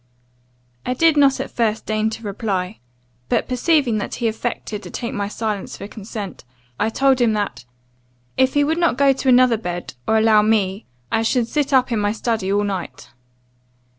[0.83, 2.79] "I did not at first deign to reply.
[3.29, 6.43] But perceiving that he affected to take my silence for consent,
[6.79, 7.65] I told him that,
[8.35, 11.91] 'If he would not go to another bed, or allow me, I should sit up
[11.91, 13.09] in my study all night.